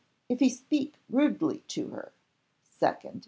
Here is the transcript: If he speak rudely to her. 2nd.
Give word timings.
If 0.27 0.39
he 0.39 0.49
speak 0.49 0.95
rudely 1.11 1.59
to 1.67 1.89
her. 1.89 2.11
2nd. 2.81 3.19